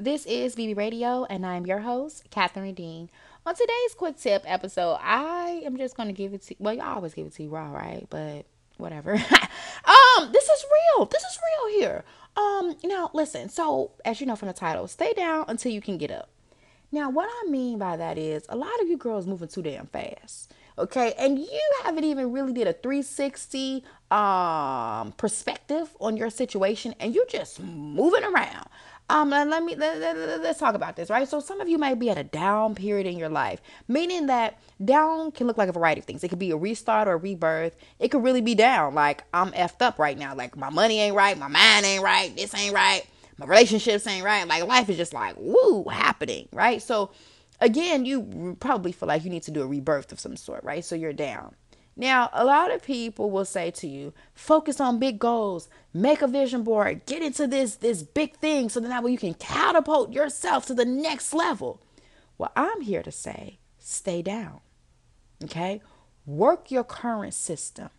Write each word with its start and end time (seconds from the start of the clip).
This 0.00 0.26
is 0.26 0.54
BB 0.54 0.76
Radio, 0.76 1.24
and 1.24 1.44
I'm 1.44 1.66
your 1.66 1.80
host, 1.80 2.30
Catherine 2.30 2.72
Dean. 2.72 3.10
On 3.44 3.52
today's 3.52 3.94
quick 3.96 4.16
tip 4.16 4.44
episode, 4.46 4.96
I 5.02 5.60
am 5.64 5.76
just 5.76 5.96
going 5.96 6.08
to 6.08 6.12
give 6.12 6.32
it 6.32 6.42
to 6.42 6.54
well, 6.60 6.72
you 6.72 6.82
always 6.82 7.14
give 7.14 7.26
it 7.26 7.32
to 7.32 7.42
you 7.42 7.48
raw, 7.48 7.72
right? 7.72 8.06
But 8.08 8.46
whatever. 8.76 9.14
um, 9.14 10.32
this 10.32 10.44
is 10.44 10.64
real. 10.96 11.06
This 11.06 11.24
is 11.24 11.38
real 11.42 11.80
here. 11.80 12.04
Um, 12.36 12.76
now 12.84 13.10
listen. 13.12 13.48
So, 13.48 13.90
as 14.04 14.20
you 14.20 14.26
know 14.28 14.36
from 14.36 14.46
the 14.46 14.54
title, 14.54 14.86
stay 14.86 15.14
down 15.14 15.46
until 15.48 15.72
you 15.72 15.80
can 15.80 15.98
get 15.98 16.12
up. 16.12 16.28
Now, 16.92 17.10
what 17.10 17.28
I 17.28 17.50
mean 17.50 17.80
by 17.80 17.96
that 17.96 18.18
is 18.18 18.46
a 18.48 18.56
lot 18.56 18.80
of 18.80 18.86
you 18.86 18.98
girls 18.98 19.26
moving 19.26 19.48
too 19.48 19.62
damn 19.62 19.86
fast. 19.86 20.54
Okay, 20.78 21.12
and 21.18 21.38
you 21.38 21.70
haven't 21.82 22.04
even 22.04 22.30
really 22.30 22.52
did 22.52 22.68
a 22.68 22.72
360 22.72 23.84
um 24.10 25.12
perspective 25.18 25.94
on 26.00 26.16
your 26.16 26.30
situation 26.30 26.94
and 26.98 27.14
you're 27.14 27.26
just 27.26 27.60
moving 27.60 28.24
around. 28.24 28.68
Um, 29.10 29.30
let 29.30 29.62
me 29.62 29.74
let, 29.74 29.98
let, 29.98 30.40
let's 30.42 30.60
talk 30.60 30.74
about 30.74 30.94
this, 30.96 31.08
right? 31.08 31.26
So 31.26 31.40
some 31.40 31.60
of 31.60 31.68
you 31.68 31.78
might 31.78 31.98
be 31.98 32.10
at 32.10 32.18
a 32.18 32.24
down 32.24 32.74
period 32.74 33.06
in 33.06 33.18
your 33.18 33.30
life, 33.30 33.60
meaning 33.88 34.26
that 34.26 34.58
down 34.84 35.32
can 35.32 35.46
look 35.46 35.56
like 35.56 35.70
a 35.70 35.72
variety 35.72 36.00
of 36.00 36.04
things. 36.04 36.22
It 36.22 36.28
could 36.28 36.38
be 36.38 36.50
a 36.50 36.56
restart 36.56 37.08
or 37.08 37.14
a 37.14 37.16
rebirth. 37.16 37.74
It 37.98 38.08
could 38.08 38.22
really 38.22 38.42
be 38.42 38.54
down, 38.54 38.94
like 38.94 39.24
I'm 39.32 39.50
effed 39.52 39.82
up 39.82 39.98
right 39.98 40.18
now. 40.18 40.34
Like 40.34 40.56
my 40.56 40.70
money 40.70 41.00
ain't 41.00 41.16
right, 41.16 41.38
my 41.38 41.48
mind 41.48 41.86
ain't 41.86 42.04
right, 42.04 42.36
this 42.36 42.54
ain't 42.54 42.74
right, 42.74 43.02
my 43.38 43.46
relationships 43.46 44.06
ain't 44.06 44.24
right. 44.24 44.46
Like 44.46 44.66
life 44.66 44.90
is 44.90 44.98
just 44.98 45.14
like 45.14 45.36
woo 45.38 45.84
happening, 45.90 46.48
right? 46.52 46.82
So 46.82 47.10
again, 47.60 48.04
you 48.04 48.56
probably 48.60 48.92
feel 48.92 49.08
like 49.08 49.24
you 49.24 49.30
need 49.30 49.42
to 49.44 49.50
do 49.50 49.62
a 49.62 49.66
rebirth 49.66 50.12
of 50.12 50.20
some 50.20 50.36
sort, 50.36 50.64
right? 50.64 50.84
So 50.84 50.94
you're 50.94 51.12
down. 51.12 51.54
Now, 51.96 52.30
a 52.32 52.44
lot 52.44 52.72
of 52.72 52.84
people 52.84 53.28
will 53.28 53.44
say 53.44 53.72
to 53.72 53.88
you, 53.88 54.14
focus 54.32 54.80
on 54.80 55.00
big 55.00 55.18
goals, 55.18 55.68
make 55.92 56.22
a 56.22 56.28
vision 56.28 56.62
board, 56.62 57.04
get 57.06 57.22
into 57.22 57.48
this 57.48 57.74
this 57.74 58.04
big 58.04 58.36
thing 58.36 58.68
so 58.68 58.78
that 58.78 59.02
way 59.02 59.10
you 59.10 59.18
can 59.18 59.34
catapult 59.34 60.12
yourself 60.12 60.64
to 60.66 60.74
the 60.74 60.84
next 60.84 61.34
level. 61.34 61.82
Well, 62.38 62.52
I'm 62.54 62.82
here 62.82 63.02
to 63.02 63.10
say, 63.10 63.58
stay 63.78 64.22
down. 64.22 64.60
Okay? 65.42 65.82
Work 66.24 66.70
your 66.70 66.84
current 66.84 67.34
system. 67.34 67.90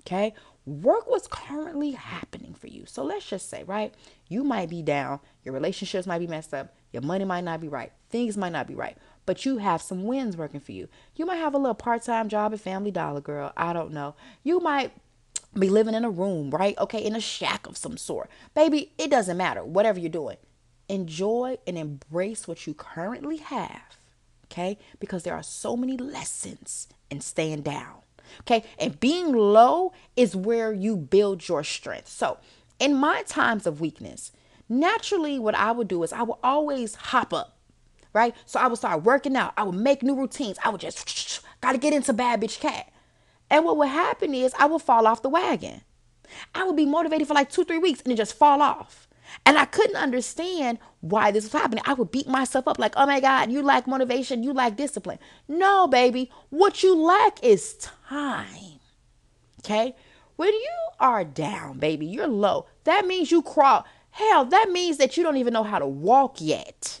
Okay? 0.00 0.34
Work 0.66 1.08
what's 1.08 1.28
currently 1.28 1.92
happening 1.92 2.54
for 2.54 2.66
you. 2.66 2.86
So 2.86 3.04
let's 3.04 3.28
just 3.28 3.48
say, 3.48 3.62
right? 3.62 3.94
You 4.28 4.42
might 4.42 4.68
be 4.68 4.82
down, 4.82 5.20
your 5.44 5.54
relationships 5.54 6.08
might 6.08 6.18
be 6.18 6.26
messed 6.26 6.52
up, 6.52 6.74
your 6.94 7.02
money 7.02 7.26
might 7.26 7.44
not 7.44 7.60
be 7.60 7.68
right, 7.68 7.92
things 8.08 8.38
might 8.38 8.52
not 8.52 8.66
be 8.66 8.74
right 8.74 8.96
but 9.26 9.44
you 9.44 9.58
have 9.58 9.80
some 9.80 10.04
wins 10.04 10.36
working 10.36 10.60
for 10.60 10.72
you. 10.72 10.88
You 11.16 11.26
might 11.26 11.36
have 11.36 11.54
a 11.54 11.58
little 11.58 11.74
part 11.74 12.02
time 12.02 12.28
job 12.28 12.52
at 12.52 12.60
Family 12.60 12.90
Dollar, 12.90 13.20
girl. 13.20 13.52
I 13.56 13.72
don't 13.72 13.92
know. 13.92 14.14
You 14.42 14.60
might 14.60 14.92
be 15.58 15.68
living 15.68 15.94
in 15.94 16.04
a 16.04 16.10
room, 16.10 16.50
right? 16.50 16.76
Okay, 16.78 17.04
in 17.04 17.16
a 17.16 17.20
shack 17.20 17.66
of 17.66 17.76
some 17.76 17.96
sort. 17.96 18.28
Baby, 18.54 18.92
it 18.98 19.10
doesn't 19.10 19.36
matter. 19.36 19.64
Whatever 19.64 19.98
you're 19.98 20.10
doing, 20.10 20.36
enjoy 20.88 21.58
and 21.66 21.78
embrace 21.78 22.46
what 22.46 22.66
you 22.66 22.74
currently 22.74 23.38
have, 23.38 23.96
okay? 24.46 24.78
Because 25.00 25.22
there 25.22 25.34
are 25.34 25.42
so 25.42 25.76
many 25.76 25.96
lessons 25.96 26.88
in 27.10 27.20
staying 27.20 27.62
down, 27.62 27.98
okay? 28.40 28.64
And 28.78 28.98
being 29.00 29.32
low 29.32 29.92
is 30.16 30.36
where 30.36 30.72
you 30.72 30.96
build 30.96 31.48
your 31.48 31.64
strength. 31.64 32.08
So, 32.08 32.38
in 32.80 32.96
my 32.96 33.22
times 33.22 33.66
of 33.66 33.80
weakness, 33.80 34.32
naturally, 34.68 35.38
what 35.38 35.54
I 35.54 35.72
would 35.72 35.88
do 35.88 36.02
is 36.02 36.12
I 36.12 36.22
would 36.22 36.38
always 36.42 36.94
hop 36.94 37.32
up 37.32 37.54
right? 38.14 38.34
So 38.46 38.58
I 38.58 38.68
would 38.68 38.78
start 38.78 39.02
working 39.02 39.36
out. 39.36 39.52
I 39.56 39.64
would 39.64 39.74
make 39.74 40.02
new 40.02 40.16
routines. 40.16 40.56
I 40.64 40.70
would 40.70 40.80
just 40.80 41.42
gotta 41.60 41.78
get 41.78 41.92
into 41.92 42.12
bad 42.14 42.40
bitch 42.40 42.60
cat. 42.60 42.90
And 43.50 43.64
what 43.64 43.76
would 43.76 43.88
happen 43.88 44.32
is 44.32 44.54
I 44.58 44.66
would 44.66 44.80
fall 44.80 45.06
off 45.06 45.22
the 45.22 45.28
wagon. 45.28 45.82
I 46.54 46.64
would 46.64 46.76
be 46.76 46.86
motivated 46.86 47.28
for 47.28 47.34
like 47.34 47.50
two, 47.50 47.64
three 47.64 47.78
weeks 47.78 48.00
and 48.00 48.10
then 48.10 48.16
just 48.16 48.38
fall 48.38 48.62
off. 48.62 49.06
And 49.44 49.58
I 49.58 49.64
couldn't 49.64 49.96
understand 49.96 50.78
why 51.00 51.30
this 51.30 51.44
was 51.44 51.52
happening. 51.52 51.82
I 51.86 51.94
would 51.94 52.10
beat 52.10 52.28
myself 52.28 52.68
up 52.68 52.78
like, 52.78 52.94
oh 52.96 53.06
my 53.06 53.20
God, 53.20 53.50
you 53.50 53.62
lack 53.62 53.86
motivation, 53.86 54.42
you 54.42 54.52
lack 54.52 54.76
discipline. 54.76 55.18
No, 55.48 55.86
baby, 55.86 56.30
what 56.50 56.82
you 56.82 56.96
lack 56.96 57.42
is 57.42 57.74
time. 57.74 58.80
Okay? 59.60 59.94
When 60.36 60.52
you 60.52 60.76
are 61.00 61.24
down, 61.24 61.78
baby, 61.78 62.06
you're 62.06 62.26
low. 62.26 62.66
That 62.84 63.06
means 63.06 63.30
you 63.30 63.42
crawl. 63.42 63.84
Hell, 64.14 64.44
that 64.44 64.70
means 64.70 64.98
that 64.98 65.16
you 65.16 65.24
don't 65.24 65.38
even 65.38 65.52
know 65.52 65.64
how 65.64 65.80
to 65.80 65.88
walk 65.88 66.36
yet. 66.40 67.00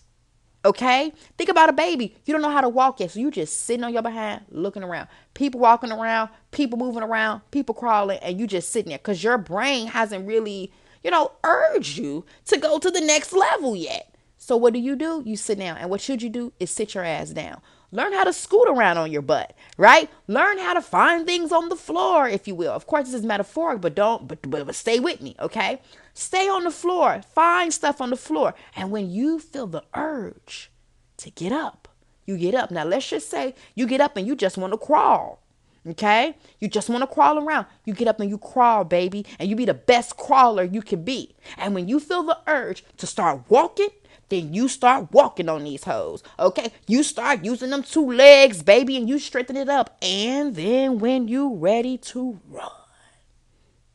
Okay? 0.64 1.12
Think 1.38 1.48
about 1.48 1.68
a 1.68 1.72
baby. 1.72 2.16
You 2.24 2.32
don't 2.32 2.42
know 2.42 2.50
how 2.50 2.60
to 2.60 2.68
walk 2.68 2.98
yet. 2.98 3.12
So 3.12 3.20
you're 3.20 3.30
just 3.30 3.60
sitting 3.60 3.84
on 3.84 3.92
your 3.92 4.02
behind 4.02 4.40
looking 4.50 4.82
around. 4.82 5.06
People 5.32 5.60
walking 5.60 5.92
around, 5.92 6.30
people 6.50 6.76
moving 6.76 7.04
around, 7.04 7.42
people 7.52 7.72
crawling, 7.72 8.18
and 8.18 8.40
you 8.40 8.48
just 8.48 8.70
sitting 8.70 8.88
there 8.88 8.98
because 8.98 9.22
your 9.22 9.38
brain 9.38 9.86
hasn't 9.86 10.26
really, 10.26 10.72
you 11.04 11.12
know, 11.12 11.30
urged 11.44 11.98
you 11.98 12.26
to 12.46 12.56
go 12.56 12.80
to 12.80 12.90
the 12.90 13.00
next 13.00 13.32
level 13.32 13.76
yet. 13.76 14.12
So 14.36 14.56
what 14.56 14.72
do 14.72 14.80
you 14.80 14.96
do? 14.96 15.22
You 15.24 15.36
sit 15.36 15.60
down. 15.60 15.76
And 15.76 15.90
what 15.90 16.00
should 16.00 16.20
you 16.20 16.30
do 16.30 16.52
is 16.58 16.68
sit 16.68 16.94
your 16.94 17.04
ass 17.04 17.30
down. 17.30 17.60
Learn 17.92 18.12
how 18.12 18.24
to 18.24 18.32
scoot 18.32 18.66
around 18.68 18.98
on 18.98 19.12
your 19.12 19.22
butt, 19.22 19.56
right? 19.78 20.10
Learn 20.26 20.58
how 20.58 20.74
to 20.74 20.82
find 20.82 21.24
things 21.24 21.52
on 21.52 21.68
the 21.68 21.76
floor, 21.76 22.28
if 22.28 22.48
you 22.48 22.56
will. 22.56 22.72
Of 22.72 22.88
course, 22.88 23.04
this 23.04 23.14
is 23.14 23.22
metaphoric, 23.22 23.80
but 23.80 23.94
don't, 23.94 24.26
but, 24.26 24.42
but, 24.50 24.74
stay 24.74 24.98
with 24.98 25.20
me, 25.20 25.36
okay? 25.38 25.80
Stay 26.14 26.48
on 26.48 26.62
the 26.62 26.70
floor, 26.70 27.20
find 27.34 27.72
stuff 27.74 28.00
on 28.00 28.10
the 28.10 28.16
floor. 28.16 28.54
And 28.76 28.90
when 28.90 29.10
you 29.10 29.40
feel 29.40 29.66
the 29.66 29.82
urge 29.94 30.70
to 31.18 31.30
get 31.30 31.52
up, 31.52 31.88
you 32.24 32.38
get 32.38 32.54
up. 32.54 32.70
Now, 32.70 32.84
let's 32.84 33.08
just 33.08 33.28
say 33.28 33.54
you 33.74 33.86
get 33.86 34.00
up 34.00 34.16
and 34.16 34.26
you 34.26 34.36
just 34.36 34.56
want 34.56 34.72
to 34.72 34.78
crawl. 34.78 35.42
Okay? 35.86 36.36
You 36.60 36.68
just 36.68 36.88
want 36.88 37.02
to 37.02 37.06
crawl 37.06 37.38
around. 37.38 37.66
You 37.84 37.92
get 37.92 38.08
up 38.08 38.20
and 38.20 38.30
you 38.30 38.38
crawl, 38.38 38.84
baby, 38.84 39.26
and 39.38 39.50
you 39.50 39.56
be 39.56 39.66
the 39.66 39.74
best 39.74 40.16
crawler 40.16 40.62
you 40.62 40.80
can 40.80 41.02
be. 41.02 41.34
And 41.58 41.74
when 41.74 41.88
you 41.88 42.00
feel 42.00 42.22
the 42.22 42.38
urge 42.46 42.84
to 42.96 43.06
start 43.06 43.42
walking, 43.48 43.90
then 44.30 44.54
you 44.54 44.68
start 44.68 45.12
walking 45.12 45.50
on 45.50 45.64
these 45.64 45.84
hoes. 45.84 46.22
Okay? 46.38 46.72
You 46.86 47.02
start 47.02 47.44
using 47.44 47.70
them 47.70 47.82
two 47.82 48.10
legs, 48.10 48.62
baby, 48.62 48.96
and 48.96 49.08
you 49.08 49.18
strengthen 49.18 49.56
it 49.56 49.68
up. 49.68 49.98
And 50.00 50.54
then 50.54 50.98
when 50.98 51.28
you 51.28 51.54
ready 51.54 51.98
to 51.98 52.40
run, 52.48 52.70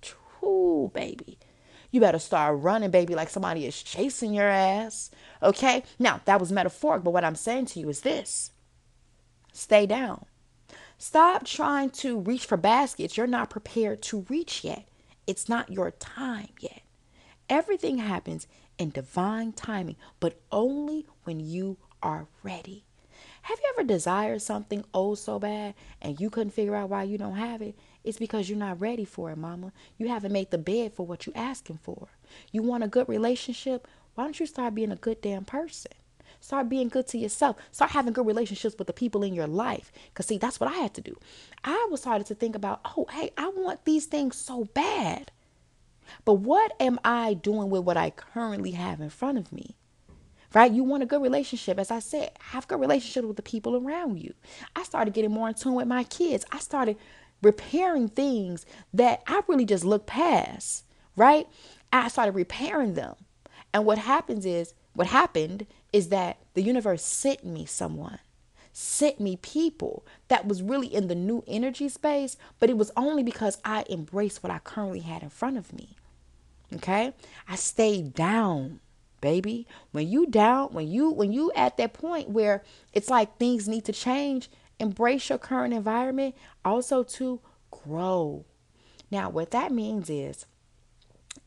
true, 0.01 0.91
baby, 0.94 1.38
you 1.91 2.00
better 2.00 2.19
start 2.19 2.59
running, 2.59 2.91
baby, 2.91 3.16
like 3.16 3.29
somebody 3.29 3.66
is 3.66 3.81
chasing 3.81 4.33
your 4.33 4.47
ass. 4.47 5.11
Okay? 5.41 5.83
Now, 5.97 6.22
that 6.25 6.39
was 6.39 6.51
metaphoric, 6.51 7.03
but 7.03 7.11
what 7.11 7.23
I'm 7.23 7.35
saying 7.35 7.67
to 7.67 7.79
you 7.79 7.89
is 7.89 8.01
this 8.01 8.51
stay 9.51 9.85
down. 9.85 10.25
Stop 10.97 11.45
trying 11.45 11.89
to 11.91 12.19
reach 12.19 12.45
for 12.45 12.57
baskets 12.57 13.17
you're 13.17 13.25
not 13.25 13.50
prepared 13.50 14.01
to 14.03 14.25
reach 14.29 14.63
yet. 14.63 14.88
It's 15.25 15.47
not 15.47 15.72
your 15.72 15.91
time 15.91 16.50
yet. 16.59 16.81
Everything 17.50 17.97
happens 17.97 18.47
in 18.77 18.89
divine 18.89 19.53
timing, 19.53 19.95
but 20.19 20.39
only 20.51 21.07
when 21.23 21.39
you 21.39 21.77
are 22.03 22.27
ready. 22.44 22.83
Have 23.44 23.59
you 23.59 23.73
ever 23.77 23.88
desired 23.88 24.41
something 24.41 24.83
oh 24.94 25.16
so 25.16 25.39
bad 25.39 25.73
and 26.01 26.19
you 26.19 26.29
couldn't 26.29 26.51
figure 26.51 26.75
out 26.75 26.89
why 26.89 27.03
you 27.03 27.17
don't 27.17 27.38
have 27.38 27.61
it? 27.61 27.75
It's 28.03 28.17
because 28.17 28.49
you're 28.49 28.57
not 28.57 28.79
ready 28.79 29.05
for 29.05 29.29
it, 29.31 29.37
mama. 29.37 29.71
You 29.97 30.07
haven't 30.07 30.31
made 30.31 30.51
the 30.51 30.57
bed 30.57 30.93
for 30.93 31.05
what 31.05 31.25
you're 31.25 31.37
asking 31.37 31.79
for. 31.81 32.07
You 32.51 32.63
want 32.63 32.83
a 32.83 32.87
good 32.87 33.09
relationship? 33.09 33.87
Why 34.15 34.23
don't 34.23 34.39
you 34.39 34.45
start 34.45 34.75
being 34.75 34.91
a 34.91 34.95
good 34.95 35.21
damn 35.21 35.45
person? 35.45 35.91
Start 36.41 36.69
being 36.69 36.88
good 36.88 37.07
to 37.07 37.17
yourself. 37.17 37.57
Start 37.71 37.91
having 37.91 38.13
good 38.13 38.25
relationships 38.25 38.75
with 38.77 38.88
the 38.88 38.93
people 38.93 39.23
in 39.23 39.33
your 39.33 39.47
life. 39.47 39.91
Because, 40.07 40.27
see, 40.27 40.38
that's 40.38 40.59
what 40.59 40.71
I 40.71 40.75
had 40.75 40.93
to 40.93 41.01
do. 41.01 41.17
I 41.63 41.88
was 41.91 42.01
started 42.01 42.27
to 42.27 42.35
think 42.35 42.55
about, 42.55 42.79
oh, 42.97 43.07
hey, 43.11 43.31
I 43.38 43.49
want 43.49 43.83
these 43.83 44.05
things 44.05 44.38
so 44.38 44.65
bad. 44.73 45.31
But 46.25 46.35
what 46.35 46.73
am 46.79 46.99
I 47.03 47.33
doing 47.33 47.69
with 47.69 47.83
what 47.83 47.97
I 47.97 48.09
currently 48.11 48.71
have 48.71 49.01
in 49.01 49.09
front 49.09 49.38
of 49.38 49.51
me? 49.51 49.75
Right? 50.53 50.71
You 50.71 50.83
want 50.83 51.03
a 51.03 51.05
good 51.05 51.21
relationship. 51.21 51.77
As 51.77 51.91
I 51.91 51.99
said, 51.99 52.31
have 52.39 52.67
good 52.67 52.79
relationship 52.79 53.25
with 53.25 53.35
the 53.35 53.43
people 53.43 53.75
around 53.75 54.19
you. 54.19 54.33
I 54.75 54.83
started 54.83 55.13
getting 55.13 55.31
more 55.31 55.47
in 55.49 55.53
tune 55.53 55.75
with 55.75 55.88
my 55.88 56.03
kids. 56.05 56.45
I 56.51 56.59
started 56.59 56.97
repairing 57.41 58.09
things 58.09 58.66
that 58.94 59.22
I 59.27 59.41
really 59.47 59.66
just 59.66 59.85
looked 59.85 60.07
past. 60.07 60.85
Right? 61.16 61.47
I 61.91 62.07
started 62.07 62.35
repairing 62.35 62.94
them. 62.94 63.16
And 63.73 63.85
what 63.85 63.97
happens 63.97 64.45
is, 64.45 64.73
what 64.94 65.07
happened 65.07 65.67
is 65.91 66.09
that 66.09 66.38
the 66.53 66.62
universe 66.62 67.03
sent 67.03 67.45
me 67.45 67.65
someone 67.65 68.19
sent 68.80 69.19
me 69.19 69.36
people 69.36 70.06
that 70.30 70.47
was 70.47 70.62
really 70.62 70.94
in 70.94 71.07
the 71.09 71.15
new 71.15 71.44
energy 71.47 71.89
space, 71.89 72.38
but 72.59 72.69
it 72.69 72.77
was 72.77 72.91
only 72.95 73.24
because 73.24 73.57
I 73.65 73.83
embraced 73.89 74.41
what 74.41 74.51
I 74.51 74.59
currently 74.59 75.01
had 75.01 75.21
in 75.21 75.30
front 75.30 75.57
of 75.57 75.74
me. 75.74 75.97
Okay? 76.74 77.13
I 77.47 77.56
stayed 77.56 78.13
down, 78.13 78.80
baby. 79.19 79.68
When 79.91 80.07
you 80.07 80.27
down, 80.27 80.69
when 80.69 80.88
you 80.88 81.09
when 81.09 81.33
you 81.33 81.51
at 81.56 81.75
that 81.75 81.91
point 81.91 82.30
where 82.30 82.63
it's 82.94 83.09
like 83.09 83.38
things 83.38 83.68
need 83.68 83.83
to 83.86 83.94
change, 83.94 84.50
embrace 84.79 85.29
your 85.29 85.37
current 85.37 85.73
environment, 85.73 86.35
also 86.63 87.03
to 87.03 87.41
grow. 87.71 88.45
Now, 89.11 89.29
what 89.29 89.51
that 89.51 89.71
means 89.71 90.09
is 90.09 90.45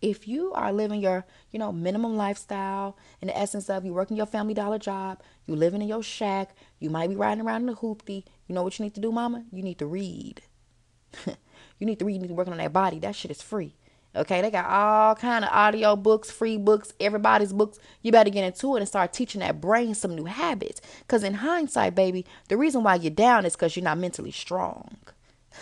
if 0.01 0.27
you 0.27 0.53
are 0.53 0.73
living 0.73 1.01
your, 1.01 1.25
you 1.51 1.59
know, 1.59 1.73
minimum 1.73 2.17
lifestyle 2.17 2.97
in 3.21 3.29
the 3.29 3.39
essence 3.39 3.71
of 3.71 3.85
you 3.85 3.95
working 3.95 4.17
your 4.17 4.27
family 4.27 4.55
dollar 4.55 4.79
job, 4.79 5.23
you 5.47 5.55
living 5.55 5.81
in 5.81 5.89
your 5.89 6.03
shack, 6.03 6.57
you 6.81 6.91
might 6.91 7.09
be 7.09 7.17
riding 7.17 7.45
around 7.45 7.63
in 7.63 7.69
a 7.69 7.77
hoopty, 7.77 8.25
you 8.47 8.55
know 8.55 8.63
what 8.63 8.79
you 8.79 8.85
need 8.85 8.95
to 8.95 9.01
do, 9.01 9.13
mama? 9.13 9.45
You 9.53 9.63
need 9.63 9.79
to 9.79 9.87
read. 9.87 10.43
you 11.27 11.87
need 11.87 11.99
to 12.01 12.05
read, 12.05 12.15
you 12.15 12.21
need 12.21 12.29
to 12.29 12.35
work 12.35 12.49
on 12.49 12.57
that 12.57 12.73
body. 12.73 12.99
That 12.99 13.15
shit 13.15 13.31
is 13.31 13.43
free. 13.43 13.77
Okay, 14.15 14.43
they 14.43 14.51
got 14.51 14.67
all 14.67 15.15
kind 15.15 15.45
of 15.45 15.51
audio 15.51 15.97
books, 15.97 16.31
free 16.31 16.59
books, 16.59 16.93
everybody's 17.01 17.53
books. 17.53 17.79
You 18.03 18.13
better 18.13 18.29
get 18.29 18.45
into 18.45 18.77
it 18.77 18.81
and 18.81 18.89
start 18.89 19.13
teaching 19.13 19.41
that 19.41 19.61
brain 19.61 19.95
some 19.95 20.15
new 20.15 20.27
habits. 20.27 20.83
Cause 21.09 21.23
in 21.23 21.35
hindsight, 21.35 21.95
baby, 21.95 22.27
the 22.49 22.59
reason 22.59 22.83
why 22.83 22.97
you're 22.97 23.11
down 23.11 23.47
is 23.47 23.55
because 23.55 23.75
you're 23.75 23.85
not 23.85 23.99
mentally 23.99 24.31
strong. 24.31 24.97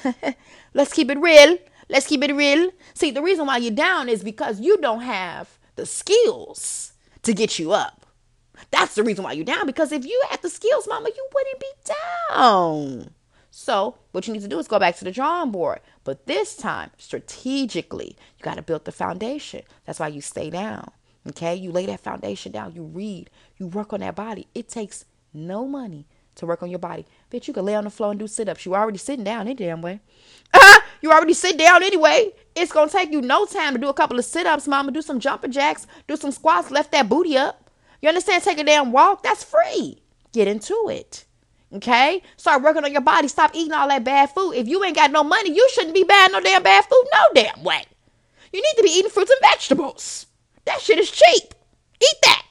Let's 0.75 0.93
keep 0.93 1.11
it 1.11 1.19
real. 1.19 1.59
Let's 1.89 2.07
keep 2.07 2.25
it 2.25 2.35
real. 2.35 2.71
See, 2.95 3.13
the 3.13 3.23
reason 3.23 3.47
why 3.47 3.59
you're 3.59 3.71
down 3.71 4.09
is 4.09 4.25
because 4.25 4.61
you 4.61 4.79
don't 4.79 5.03
have 5.03 5.59
the 5.77 5.87
skills 5.87 6.93
to 7.23 7.33
get 7.33 7.59
you 7.59 7.73
up. 7.73 8.07
That's 8.71 8.95
the 8.95 9.03
reason 9.03 9.25
why 9.25 9.33
you're 9.33 9.45
down. 9.45 9.67
Because 9.67 9.93
if 9.93 10.05
you 10.05 10.23
had 10.29 10.43
the 10.43 10.51
skills, 10.51 10.87
mama, 10.89 11.09
you 11.15 11.29
wouldn't 11.33 11.61
be 11.61 11.67
down. 12.31 13.11
So, 13.51 13.97
what 14.13 14.27
you 14.27 14.33
need 14.33 14.43
to 14.43 14.49
do 14.49 14.59
is 14.59 14.69
go 14.69 14.79
back 14.79 14.97
to 14.97 15.05
the 15.05 15.11
drawing 15.11 15.51
board. 15.51 15.81
But 16.05 16.27
this 16.27 16.57
time, 16.57 16.91
strategically, 16.99 18.17
you 18.39 18.43
got 18.43 18.55
to 18.57 18.63
build 18.63 18.85
the 18.85 18.93
foundation. 18.93 19.63
That's 19.85 19.99
why 19.99 20.09
you 20.09 20.21
stay 20.21 20.51
down. 20.51 20.93
Okay? 21.29 21.55
You 21.57 21.73
lay 21.73 21.87
that 21.87 22.01
foundation 22.01 22.53
down. 22.53 22.75
You 22.75 22.85
read. 22.85 23.29
You 23.57 23.67
work 23.67 23.93
on 23.93 24.01
that 24.01 24.15
body. 24.15 24.47
It 24.55 24.69
takes 24.69 25.05
no 25.35 25.67
money 25.67 26.07
to 26.37 26.47
work 26.47 26.63
on 26.63 26.71
your 26.71 26.79
body. 26.79 27.07
Bitch, 27.31 27.49
you 27.49 27.55
can 27.55 27.65
lay 27.65 27.75
on 27.75 27.85
the 27.85 27.91
floor 27.91 28.13
and 28.13 28.21
do 28.21 28.27
sit 28.27 28.49
ups. 28.49 28.65
You're 28.65 28.77
already 28.77 28.99
sitting 28.99 29.25
down 29.25 29.43
any 29.43 29.55
damn 29.55 29.83
way. 29.83 30.01
you 31.03 31.11
already 31.11 31.35
sit 31.35 31.59
down 31.59 31.83
anyway. 31.83 32.33
It's 32.55 32.73
to 32.73 32.89
take 32.89 33.11
you 33.11 33.21
no 33.21 33.47
time 33.47 33.75
to 33.75 33.81
do 33.81 33.89
a 33.89 33.95
couple 33.95 34.19
of 34.19 34.25
sit 34.25 34.47
ups, 34.47 34.69
mama. 34.69 34.93
Do 34.93 35.03
some 35.03 35.21
jumping 35.21 35.53
jacks. 35.53 35.87
Do 36.07 36.17
some 36.17 36.31
squats. 36.31 36.71
Lift 36.71 36.93
that 36.93 37.09
booty 37.09 37.37
up. 37.37 37.71
You 38.01 38.09
understand? 38.09 38.43
Take 38.43 38.59
a 38.59 38.65
damn 38.65 38.93
walk. 38.93 39.23
That's 39.23 39.45
free. 39.45 40.03
Get 40.33 40.49
into 40.49 40.89
it. 40.89 41.25
Okay? 41.73 42.23
Start 42.37 42.63
working 42.63 42.85
on 42.85 42.93
your 42.93 43.01
body. 43.01 43.29
Stop 43.29 43.53
eating 43.55 43.73
all 43.73 43.89
that 43.89 44.05
bad 44.05 44.31
food. 44.31 44.53
If 44.53 44.69
you 44.69 44.83
ain't 44.85 44.97
got 44.97 45.13
no 45.13 45.23
money, 45.23 45.55
you 45.55 45.69
shouldn't 45.73 45.95
be 45.95 46.05
buying 46.05 46.33
no 46.33 46.41
damn 46.41 46.63
bad 46.63 46.85
food 46.85 47.05
no 47.13 47.43
damn 47.43 47.63
way. 47.63 47.85
You 48.53 48.61
need 48.61 48.75
to 48.77 48.83
be 48.83 48.91
eating 48.91 49.11
fruits 49.11 49.31
and 49.31 49.41
vegetables. 49.41 50.27
That 50.65 50.81
shit 50.81 50.99
is 50.99 51.11
cheap. 51.11 51.55
Eat 52.03 52.17
that. 52.23 52.43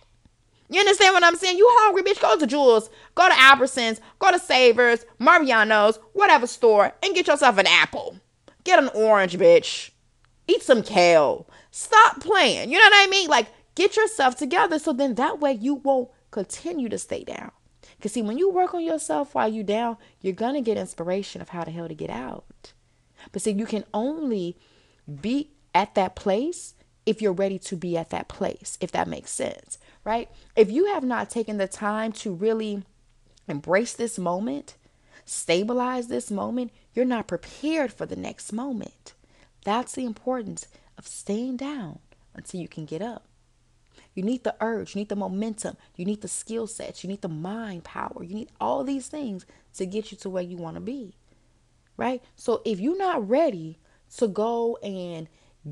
You 0.69 0.79
understand 0.79 1.13
what 1.13 1.23
I'm 1.23 1.35
saying? 1.35 1.57
You 1.57 1.67
hungry, 1.71 2.03
bitch? 2.03 2.21
Go 2.21 2.37
to 2.37 2.45
Jewel's, 2.45 2.89
go 3.15 3.27
to 3.27 3.33
Albertsons, 3.33 3.99
go 4.19 4.31
to 4.31 4.39
Savers, 4.39 5.03
Mariano's, 5.17 5.97
whatever 6.13 6.45
store, 6.45 6.93
and 7.03 7.15
get 7.15 7.27
yourself 7.27 7.57
an 7.57 7.65
apple. 7.67 8.17
Get 8.63 8.77
an 8.77 8.89
orange, 8.93 9.37
bitch. 9.37 9.89
Eat 10.47 10.61
some 10.61 10.83
kale. 10.83 11.47
Stop 11.71 12.21
playing. 12.21 12.69
You 12.69 12.77
know 12.77 12.85
what 12.85 13.07
I 13.07 13.09
mean? 13.09 13.29
Like, 13.29 13.47
get 13.73 13.97
yourself 13.97 14.35
together 14.35 14.77
so 14.77 14.93
then 14.93 15.15
that 15.15 15.39
way 15.39 15.53
you 15.53 15.75
won't 15.75 16.09
continue 16.29 16.89
to 16.89 16.97
stay 16.99 17.23
down. 17.23 17.51
Because, 17.99 18.13
see, 18.13 18.21
when 18.21 18.37
you 18.37 18.49
work 18.49 18.73
on 18.73 18.81
yourself 18.81 19.35
while 19.35 19.51
you're 19.51 19.61
down, 19.61 19.97
you're 20.21 20.31
going 20.31 20.53
to 20.53 20.61
get 20.61 20.77
inspiration 20.77 21.41
of 21.41 21.49
how 21.49 21.65
the 21.65 21.71
hell 21.71 21.89
to 21.89 21.93
get 21.93 22.09
out. 22.09 22.71
But, 23.33 23.41
see, 23.41 23.51
you 23.51 23.65
can 23.65 23.83
only 23.93 24.57
be 25.21 25.51
at 25.75 25.95
that 25.95 26.15
place 26.15 26.75
if 27.05 27.21
you're 27.21 27.33
ready 27.33 27.59
to 27.59 27.75
be 27.75 27.97
at 27.97 28.09
that 28.11 28.29
place, 28.29 28.77
if 28.79 28.91
that 28.93 29.07
makes 29.07 29.31
sense, 29.31 29.77
right? 30.05 30.29
If 30.55 30.71
you 30.71 30.85
have 30.93 31.03
not 31.03 31.29
taken 31.29 31.57
the 31.57 31.67
time 31.67 32.13
to 32.13 32.33
really 32.33 32.83
embrace 33.47 33.93
this 33.93 34.17
moment, 34.17 34.75
stabilize 35.25 36.07
this 36.07 36.31
moment, 36.31 36.71
you're 36.93 37.05
not 37.05 37.27
prepared 37.27 37.91
for 37.91 38.05
the 38.05 38.15
next 38.15 38.53
moment. 38.53 39.13
That's 39.65 39.93
the 39.93 40.05
importance 40.05 40.67
of 40.97 41.05
staying 41.05 41.57
down 41.57 41.99
until 42.33 42.61
you 42.61 42.67
can 42.69 42.85
get 42.85 43.01
up. 43.01 43.28
You 44.13 44.23
need 44.23 44.43
the 44.43 44.55
urge, 44.59 44.95
you 44.95 44.99
need 44.99 45.09
the 45.09 45.15
momentum, 45.15 45.77
you 45.95 46.05
need 46.05 46.21
the 46.21 46.27
skill 46.27 46.67
sets, 46.67 47.03
you 47.03 47.09
need 47.09 47.21
the 47.21 47.29
mind 47.29 47.83
power, 47.83 48.23
you 48.23 48.35
need 48.35 48.51
all 48.59 48.83
these 48.83 49.07
things 49.07 49.45
to 49.75 49.85
get 49.85 50.11
you 50.11 50.17
to 50.17 50.29
where 50.29 50.43
you 50.43 50.57
want 50.57 50.75
to 50.75 50.81
be. 50.81 51.15
Right? 51.95 52.21
So 52.35 52.61
if 52.65 52.79
you're 52.79 52.97
not 52.97 53.27
ready 53.27 53.77
to 54.17 54.27
go 54.27 54.77
and 54.77 55.27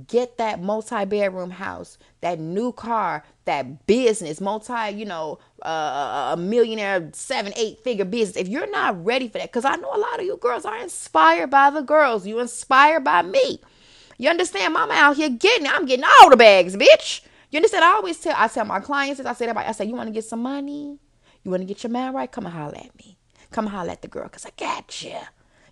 get 0.07 0.37
that 0.37 0.61
multi-bedroom 0.61 1.51
house, 1.51 1.97
that 2.21 2.39
new 2.39 2.71
car, 2.73 3.23
that 3.45 3.87
business, 3.87 4.41
multi, 4.41 4.89
you 4.89 5.05
know, 5.05 5.39
uh, 5.63 6.33
a 6.33 6.37
millionaire 6.37 7.09
seven, 7.13 7.53
eight 7.55 7.79
figure 7.83 8.05
business. 8.05 8.37
If 8.37 8.49
you're 8.49 8.69
not 8.69 9.03
ready 9.03 9.29
for 9.29 9.37
that, 9.37 9.51
because 9.51 9.65
I 9.65 9.77
know 9.77 9.95
a 9.95 9.97
lot 9.97 10.19
of 10.19 10.25
you 10.25 10.37
girls 10.37 10.65
are 10.65 10.77
inspired 10.77 11.49
by 11.49 11.69
the 11.69 11.81
girls. 11.81 12.27
You 12.27 12.39
inspired 12.39 13.03
by 13.03 13.21
me. 13.21 13.61
You 14.17 14.29
understand? 14.29 14.73
Mama 14.73 14.93
out 14.93 15.15
here 15.15 15.29
getting, 15.29 15.67
I'm 15.67 15.85
getting 15.85 16.05
all 16.21 16.29
the 16.29 16.37
bags, 16.37 16.75
bitch. 16.75 17.21
You 17.49 17.57
understand? 17.57 17.85
I 17.85 17.93
always 17.93 18.19
tell, 18.19 18.35
I 18.37 18.47
tell 18.47 18.65
my 18.65 18.79
clients, 18.79 19.19
I 19.21 19.33
say 19.33 19.45
everybody, 19.45 19.67
I 19.67 19.71
say, 19.71 19.85
you 19.85 19.95
want 19.95 20.07
to 20.07 20.13
get 20.13 20.25
some 20.25 20.41
money? 20.41 20.99
You 21.43 21.51
want 21.51 21.61
to 21.61 21.65
get 21.65 21.83
your 21.83 21.91
man 21.91 22.13
right? 22.13 22.31
Come 22.31 22.45
and 22.45 22.53
holler 22.53 22.77
at 22.77 22.95
me. 22.97 23.17
Come 23.51 23.65
and 23.65 23.73
holler 23.73 23.91
at 23.91 24.01
the 24.01 24.07
girl, 24.07 24.23
because 24.23 24.45
I 24.45 24.51
got 24.57 25.01
you. 25.01 25.15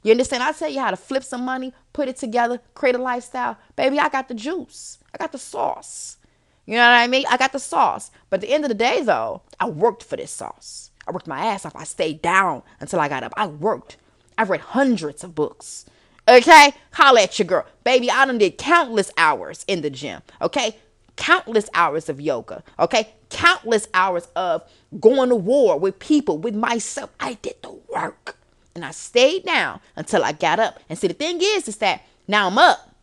You 0.04 0.12
understand? 0.12 0.44
I 0.44 0.52
tell 0.52 0.70
you 0.70 0.80
how 0.80 0.92
to 0.92 0.98
flip 0.98 1.24
some 1.24 1.44
money, 1.44 1.74
put 1.92 2.08
it 2.08 2.16
together, 2.16 2.62
create 2.76 2.96
a 2.96 3.02
lifestyle. 3.02 3.58
Baby, 3.76 4.00
I 4.00 4.08
got 4.08 4.28
the 4.28 4.36
juice. 4.36 5.00
I 5.14 5.18
got 5.18 5.32
the 5.32 5.38
sauce. 5.38 6.18
You 6.66 6.76
know 6.76 6.88
what 6.88 6.96
I 6.96 7.08
mean? 7.08 7.26
I 7.30 7.38
got 7.38 7.52
the 7.52 7.60
sauce. 7.60 8.12
But 8.30 8.38
at 8.38 8.42
the 8.42 8.54
end 8.54 8.64
of 8.64 8.70
the 8.70 8.76
day, 8.76 9.02
though, 9.02 9.42
I 9.60 9.68
worked 9.68 10.04
for 10.04 10.16
this 10.16 10.32
sauce. 10.32 10.92
I 11.08 11.12
worked 11.12 11.28
my 11.28 11.46
ass 11.46 11.66
off. 11.66 11.76
I 11.76 11.84
stayed 11.84 12.22
down 12.22 12.64
until 12.80 13.00
I 13.00 13.10
got 13.10 13.24
up. 13.24 13.34
I 13.36 13.48
worked. 13.48 13.98
I've 14.38 14.50
read 14.50 14.62
hundreds 14.62 15.24
of 15.24 15.36
books. 15.36 15.86
Okay? 16.28 16.74
Holla 16.94 17.24
at 17.24 17.38
your 17.38 17.48
girl. 17.48 17.66
Baby, 17.84 18.10
I 18.10 18.26
done 18.26 18.38
did 18.38 18.58
countless 18.58 19.12
hours 19.18 19.66
in 19.68 19.82
the 19.82 19.90
gym. 19.90 20.22
Okay? 20.42 20.78
Countless 21.16 21.70
hours 21.74 22.10
of 22.10 22.20
yoga, 22.20 22.64
okay? 22.80 23.14
Countless 23.30 23.88
hours 23.94 24.28
of 24.36 24.64
going 25.00 25.30
to 25.30 25.36
war 25.36 25.80
with 25.80 26.00
people, 26.00 26.38
with 26.38 26.56
myself. 26.56 27.10
I 27.20 27.34
did 27.36 27.56
the 27.62 27.72
work 27.94 28.38
and 28.74 28.84
I 28.84 28.92
stayed 28.92 29.46
down 29.46 29.80
until 29.96 30.24
I 30.24 30.34
got 30.34 30.60
up. 30.60 30.80
And 30.90 31.00
see, 31.00 31.08
the 31.08 31.14
thing 31.14 31.40
is, 31.42 31.68
is 31.68 31.78
that 31.78 32.04
now 32.28 32.48
I'm 32.48 32.58
up, 32.58 32.96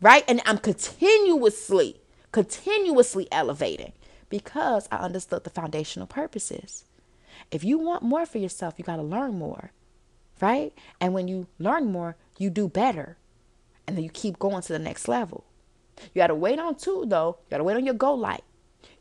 right? 0.00 0.24
And 0.28 0.42
I'm 0.44 0.58
continuously, 0.58 2.00
continuously 2.32 3.26
elevating 3.32 3.92
because 4.28 4.88
I 4.90 4.96
understood 4.96 5.44
the 5.44 5.50
foundational 5.50 6.06
purposes. 6.06 6.84
If 7.50 7.64
you 7.64 7.78
want 7.78 8.02
more 8.02 8.26
for 8.26 8.38
yourself, 8.38 8.74
you 8.78 8.84
got 8.84 8.96
to 8.96 9.02
learn 9.02 9.38
more, 9.38 9.72
right? 10.40 10.72
And 11.00 11.14
when 11.14 11.28
you 11.28 11.46
learn 11.58 11.90
more, 11.90 12.16
you 12.38 12.50
do 12.50 12.68
better. 12.68 13.16
And 13.86 13.96
then 13.96 14.04
you 14.04 14.10
keep 14.10 14.38
going 14.38 14.62
to 14.62 14.72
the 14.72 14.78
next 14.78 15.08
level. 15.08 15.44
You 16.12 16.20
got 16.20 16.28
to 16.28 16.34
wait 16.34 16.58
on 16.58 16.74
two, 16.74 17.04
though. 17.06 17.38
You 17.46 17.50
got 17.50 17.58
to 17.58 17.64
wait 17.64 17.76
on 17.76 17.84
your 17.84 17.94
go 17.94 18.14
light. 18.14 18.44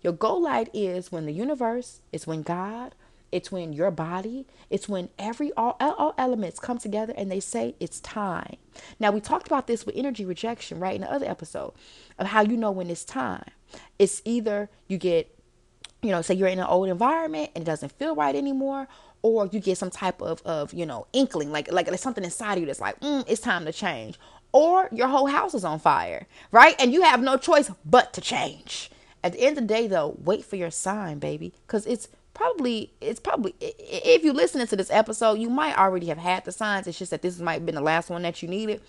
Your 0.01 0.13
go 0.13 0.36
light 0.36 0.69
is 0.74 1.12
when 1.12 1.25
the 1.25 1.34
universe, 1.34 2.01
it's 2.12 2.28
when 2.28 2.42
God, 2.42 2.94
it's 3.31 3.51
when 3.51 3.74
your 3.74 3.90
body, 3.90 4.45
it's 4.69 4.88
when 4.88 5.10
every 5.18 5.51
all, 5.54 5.75
all 5.80 6.13
elements 6.18 6.60
come 6.60 6.78
together 6.78 7.13
and 7.18 7.31
they 7.31 7.40
say 7.40 7.75
it's 7.80 8.00
time. 8.01 8.57
Now 9.00 9.12
we 9.12 9.22
talked 9.22 9.48
about 9.48 9.66
this 9.66 9.86
with 9.86 9.95
energy 9.95 10.24
rejection, 10.24 10.80
right, 10.80 10.94
in 10.94 11.01
the 11.01 11.12
other 11.12 11.25
episode 11.25 11.74
of 12.19 12.28
how 12.28 12.42
you 12.42 12.56
know 12.56 12.69
when 12.69 12.90
it's 12.90 13.04
time. 13.04 13.45
It's 13.98 14.22
either 14.24 14.69
you 14.88 15.00
get, 15.00 15.36
you 16.04 16.12
know, 16.12 16.22
say 16.22 16.36
you're 16.36 16.48
in 16.48 16.60
an 16.60 16.66
old 16.66 16.90
environment 16.90 17.50
and 17.56 17.63
it 17.63 17.66
doesn't 17.66 17.94
feel 17.94 18.16
right 18.16 18.35
anymore, 18.35 18.88
or 19.23 19.47
you 19.47 19.59
get 19.59 19.78
some 19.78 19.90
type 19.90 20.21
of 20.21 20.42
of 20.44 20.73
you 20.73 20.85
know 20.85 21.07
inkling 21.14 21.52
like 21.52 21.71
like 21.71 21.88
there's 21.88 22.02
something 22.02 22.23
inside 22.23 22.54
of 22.56 22.59
you 22.59 22.66
that's 22.66 22.81
like 22.81 23.00
mm, 23.00 23.23
it's 23.28 23.42
time 23.42 23.66
to 23.66 23.71
change 23.71 24.19
or 24.54 24.88
your 24.94 25.07
whole 25.10 25.28
house 25.28 25.54
is 25.54 25.66
on 25.66 25.80
fire, 25.80 26.28
right? 26.52 26.76
And 26.80 26.94
you 26.94 27.02
have 27.02 27.22
no 27.22 27.36
choice 27.36 27.69
but 27.83 28.14
to 28.14 28.22
change. 28.22 28.90
At 29.24 29.33
the 29.33 29.42
end 29.42 29.57
of 29.57 29.68
the 29.68 29.74
day, 29.74 29.88
though, 29.88 30.16
wait 30.24 30.45
for 30.45 30.56
your 30.56 30.72
sign, 30.72 31.19
baby, 31.19 31.54
because 31.66 31.86
it's 31.86 32.07
probably 32.33 32.92
it's 33.00 33.19
probably 33.19 33.56
if 33.60 34.24
you're 34.24 34.33
listening 34.33 34.68
to 34.68 34.76
this 34.76 34.92
episode, 34.92 35.40
you 35.40 35.50
might 35.50 35.78
already 35.78 36.07
have 36.07 36.18
had 36.18 36.45
the 36.45 36.52
signs. 36.52 36.88
It's 36.88 37.00
just 37.00 37.12
that 37.12 37.22
this 37.22 37.40
might 37.40 37.54
have 37.54 37.66
been 37.66 37.76
the 37.76 37.81
last 37.81 38.10
one 38.10 38.22
that 38.22 38.42
you 38.42 38.48
needed. 38.48 38.81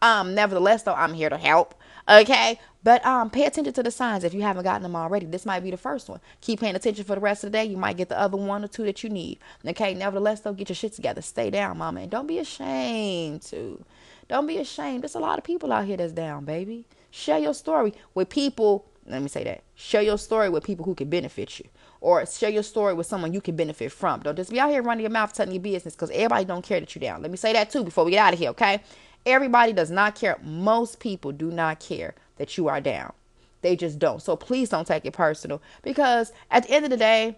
Um, 0.00 0.34
nevertheless, 0.34 0.82
though, 0.82 0.94
I'm 0.94 1.14
here 1.14 1.30
to 1.30 1.38
help. 1.38 1.74
Okay, 2.08 2.58
but 2.82 3.04
um, 3.06 3.30
pay 3.30 3.44
attention 3.44 3.72
to 3.74 3.82
the 3.82 3.92
signs 3.92 4.24
if 4.24 4.34
you 4.34 4.42
haven't 4.42 4.64
gotten 4.64 4.82
them 4.82 4.96
already. 4.96 5.26
This 5.26 5.46
might 5.46 5.60
be 5.60 5.70
the 5.70 5.76
first 5.76 6.08
one. 6.08 6.18
Keep 6.40 6.60
paying 6.60 6.74
attention 6.74 7.04
for 7.04 7.14
the 7.14 7.20
rest 7.20 7.44
of 7.44 7.52
the 7.52 7.58
day. 7.58 7.64
You 7.64 7.76
might 7.76 7.96
get 7.96 8.08
the 8.08 8.18
other 8.18 8.36
one 8.36 8.64
or 8.64 8.68
two 8.68 8.82
that 8.84 9.04
you 9.04 9.10
need. 9.10 9.38
Okay, 9.64 9.94
nevertheless, 9.94 10.40
though, 10.40 10.52
get 10.52 10.68
your 10.68 10.74
shit 10.74 10.94
together. 10.94 11.22
Stay 11.22 11.50
down, 11.50 11.78
mama, 11.78 12.00
and 12.00 12.10
don't 12.10 12.26
be 12.26 12.40
ashamed 12.40 13.42
to. 13.42 13.84
Don't 14.32 14.46
be 14.46 14.56
ashamed. 14.56 15.02
There's 15.02 15.14
a 15.14 15.20
lot 15.20 15.36
of 15.36 15.44
people 15.44 15.70
out 15.74 15.84
here 15.84 15.98
that's 15.98 16.14
down, 16.14 16.46
baby. 16.46 16.86
Share 17.10 17.38
your 17.38 17.52
story 17.52 17.92
with 18.14 18.30
people. 18.30 18.86
Let 19.06 19.20
me 19.20 19.28
say 19.28 19.44
that. 19.44 19.62
Share 19.74 20.00
your 20.00 20.16
story 20.16 20.48
with 20.48 20.64
people 20.64 20.86
who 20.86 20.94
can 20.94 21.10
benefit 21.10 21.58
you. 21.58 21.66
Or 22.00 22.24
share 22.24 22.48
your 22.48 22.62
story 22.62 22.94
with 22.94 23.06
someone 23.06 23.34
you 23.34 23.42
can 23.42 23.56
benefit 23.56 23.92
from. 23.92 24.20
Don't 24.20 24.34
just 24.34 24.50
be 24.50 24.58
out 24.58 24.70
here 24.70 24.80
running 24.80 25.02
your 25.02 25.10
mouth 25.10 25.34
telling 25.34 25.52
your 25.52 25.60
business 25.60 25.94
because 25.94 26.08
everybody 26.12 26.46
don't 26.46 26.64
care 26.64 26.80
that 26.80 26.94
you're 26.94 27.00
down. 27.00 27.20
Let 27.20 27.30
me 27.30 27.36
say 27.36 27.52
that 27.52 27.68
too 27.68 27.84
before 27.84 28.06
we 28.06 28.12
get 28.12 28.26
out 28.26 28.32
of 28.32 28.38
here, 28.38 28.48
okay? 28.48 28.80
Everybody 29.26 29.74
does 29.74 29.90
not 29.90 30.14
care. 30.14 30.38
Most 30.42 30.98
people 30.98 31.32
do 31.32 31.50
not 31.50 31.78
care 31.78 32.14
that 32.38 32.56
you 32.56 32.68
are 32.68 32.80
down. 32.80 33.12
They 33.60 33.76
just 33.76 33.98
don't. 33.98 34.22
So 34.22 34.34
please 34.34 34.70
don't 34.70 34.86
take 34.86 35.04
it 35.04 35.12
personal 35.12 35.60
because 35.82 36.32
at 36.50 36.62
the 36.62 36.70
end 36.70 36.86
of 36.86 36.90
the 36.90 36.96
day, 36.96 37.36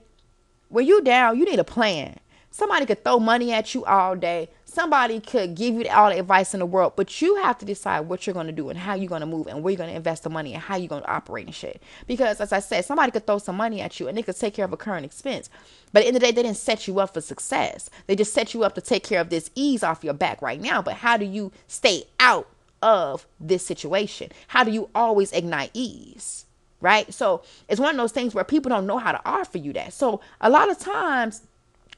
when 0.69 0.87
you 0.87 1.03
down, 1.03 1.41
you 1.41 1.45
need 1.45 1.59
a 1.59 1.65
plan. 1.65 2.21
Somebody 2.57 2.87
could 2.87 3.03
throw 3.03 3.19
money 3.19 3.53
at 3.53 3.75
you 3.75 3.85
all 3.85 4.15
day. 4.15 4.49
Somebody 4.65 5.19
could 5.19 5.57
give 5.57 5.75
you 5.75 5.89
all 5.89 6.11
the 6.11 6.21
advice 6.21 6.55
in 6.55 6.61
the 6.61 6.67
world, 6.67 6.93
but 6.95 7.21
you 7.21 7.35
have 7.43 7.59
to 7.59 7.65
decide 7.65 8.03
what 8.03 8.25
you're 8.29 8.35
going 8.35 8.47
to 8.47 8.53
do 8.53 8.69
and 8.69 8.79
how 8.79 8.95
you're 8.95 9.09
going 9.09 9.23
to 9.23 9.27
move 9.27 9.49
and 9.49 9.61
where 9.61 9.73
you're 9.73 9.79
going 9.79 9.91
to 9.91 9.97
invest 9.97 10.23
the 10.23 10.31
money 10.31 10.55
and 10.55 10.63
how 10.63 10.77
you're 10.77 10.87
going 10.87 11.03
to 11.03 11.11
operate 11.11 11.47
and 11.47 11.55
shit. 11.55 11.83
Because 12.07 12.41
as 12.41 12.53
I 12.53 12.61
said, 12.61 12.85
somebody 12.85 13.11
could 13.11 13.27
throw 13.27 13.39
some 13.39 13.57
money 13.57 13.81
at 13.81 13.99
you 13.99 14.07
and 14.07 14.17
they 14.17 14.23
could 14.23 14.37
take 14.37 14.55
care 14.55 14.65
of 14.65 14.73
a 14.73 14.77
current 14.77 15.05
expense. 15.05 15.51
But 15.93 15.99
at 15.99 16.03
the 16.03 16.07
end 16.07 16.17
of 16.17 16.21
the 16.21 16.27
day, 16.29 16.33
they 16.33 16.43
didn't 16.45 16.59
set 16.59 16.87
you 16.87 17.01
up 17.01 17.13
for 17.13 17.21
success. 17.21 17.91
They 18.07 18.15
just 18.15 18.33
set 18.33 18.55
you 18.55 18.63
up 18.63 18.77
to 18.77 18.81
take 18.81 19.03
care 19.03 19.21
of 19.21 19.31
this 19.31 19.51
ease 19.57 19.83
off 19.83 20.05
your 20.05 20.15
back 20.15 20.41
right 20.41 20.61
now. 20.61 20.81
But 20.81 20.95
how 20.95 21.17
do 21.17 21.25
you 21.25 21.51
stay 21.67 22.05
out 22.21 22.49
of 22.81 23.27
this 23.41 23.67
situation? 23.67 24.31
How 24.47 24.63
do 24.63 24.71
you 24.71 24.91
always 24.95 25.33
ignite 25.33 25.73
ease? 25.75 26.47
Right? 26.81 27.13
So 27.13 27.43
it's 27.69 27.81
one 27.81 27.91
of 27.91 27.97
those 27.97 28.13
things 28.13 28.33
where 28.33 28.45
people 28.45 28.69
don't 28.69 28.87
know 28.87 28.99
how 28.99 29.11
to 29.11 29.21
offer 29.25 29.59
you 29.59 29.73
that. 29.73 29.93
So 29.93 30.21
a 30.41 30.49
lot 30.49 30.71
of 30.71 30.79
times 30.79 31.43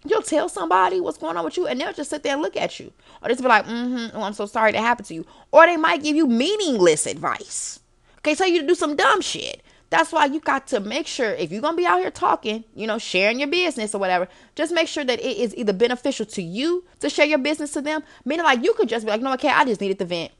you'll 0.04 0.22
tell 0.22 0.48
somebody 0.48 1.00
what's 1.00 1.18
going 1.18 1.36
on 1.36 1.44
with 1.44 1.56
you 1.56 1.66
and 1.66 1.80
they'll 1.80 1.92
just 1.92 2.10
sit 2.10 2.22
there 2.22 2.34
and 2.34 2.42
look 2.42 2.56
at 2.56 2.78
you. 2.80 2.92
Or 3.22 3.28
just 3.28 3.42
be 3.42 3.48
like, 3.48 3.66
mm-hmm, 3.66 4.16
oh, 4.16 4.22
I'm 4.22 4.32
so 4.32 4.46
sorry 4.46 4.72
that 4.72 4.80
happened 4.80 5.08
to 5.08 5.14
you. 5.14 5.26
Or 5.52 5.66
they 5.66 5.76
might 5.76 6.02
give 6.02 6.16
you 6.16 6.26
meaningless 6.26 7.06
advice. 7.06 7.80
Okay, 8.18 8.34
tell 8.34 8.48
you 8.48 8.60
to 8.60 8.66
do 8.66 8.74
some 8.74 8.96
dumb 8.96 9.20
shit. 9.20 9.62
That's 9.88 10.10
why 10.10 10.24
you 10.24 10.40
got 10.40 10.66
to 10.68 10.80
make 10.80 11.06
sure 11.06 11.30
if 11.30 11.52
you're 11.52 11.60
gonna 11.62 11.76
be 11.76 11.86
out 11.86 12.00
here 12.00 12.10
talking, 12.10 12.64
you 12.74 12.88
know, 12.88 12.98
sharing 12.98 13.38
your 13.38 13.48
business 13.48 13.94
or 13.94 13.98
whatever, 13.98 14.26
just 14.56 14.74
make 14.74 14.88
sure 14.88 15.04
that 15.04 15.20
it 15.20 15.36
is 15.36 15.54
either 15.56 15.72
beneficial 15.72 16.26
to 16.26 16.42
you 16.42 16.84
to 17.00 17.08
share 17.08 17.26
your 17.26 17.38
business 17.38 17.70
to 17.72 17.80
them. 17.80 18.02
Meaning, 18.24 18.44
like 18.44 18.64
you 18.64 18.74
could 18.74 18.88
just 18.88 19.06
be 19.06 19.12
like, 19.12 19.20
no, 19.20 19.32
okay, 19.34 19.48
I 19.48 19.64
just 19.64 19.80
needed 19.80 20.00
to 20.00 20.04
vent, 20.04 20.32